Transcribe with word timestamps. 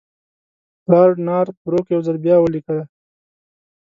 لارډ 0.91 1.15
نارت 1.27 1.55
بروک 1.63 1.85
یو 1.93 2.01
ځل 2.07 2.17
بیا 2.25 2.35
ولیکل. 2.39 2.79